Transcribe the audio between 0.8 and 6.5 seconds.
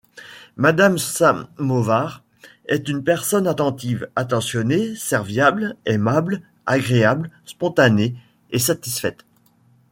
Samovar est une personne attentive, attentionnée, serviable, aimable,